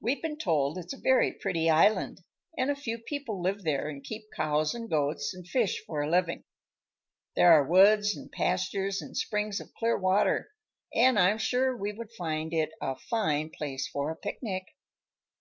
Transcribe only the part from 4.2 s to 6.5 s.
cows and goats, and fish for a living.